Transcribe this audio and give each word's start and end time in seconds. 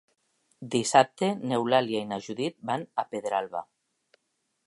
Dissabte 0.75 1.27
n'Eulàlia 1.51 2.01
i 2.05 2.09
na 2.13 2.19
Judit 2.29 2.57
van 2.71 2.85
a 3.03 3.07
Pedralba. 3.13 3.65